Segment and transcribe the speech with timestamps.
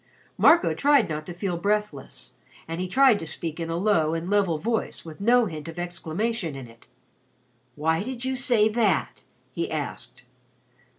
[0.35, 2.33] Marco tried not to feel breathless,
[2.67, 5.77] and he tried to speak in a low and level voice with no hint of
[5.77, 6.87] exclamation in it.
[7.75, 10.23] "Why did you say that?" he asked.